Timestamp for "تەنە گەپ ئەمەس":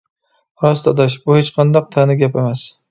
1.99-2.69